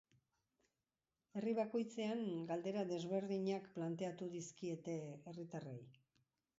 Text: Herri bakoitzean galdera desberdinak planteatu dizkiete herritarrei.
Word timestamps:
Herri 1.41 1.53
bakoitzean 1.59 2.25
galdera 2.53 2.87
desberdinak 2.95 3.71
planteatu 3.79 4.33
dizkiete 4.37 5.01
herritarrei. 5.13 5.81